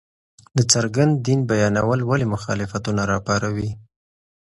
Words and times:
د 0.57 0.59
څرګند 0.71 1.13
دين 1.27 1.39
بيانول 1.51 1.99
ولې 2.09 2.25
مخالفتونه 2.33 3.01
راپاروي!؟ 3.11 3.71